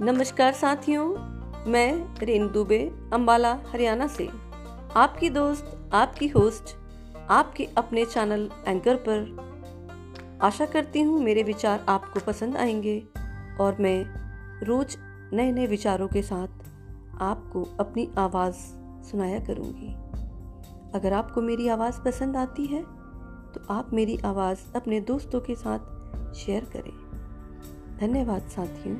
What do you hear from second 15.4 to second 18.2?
नए विचारों के साथ आपको अपनी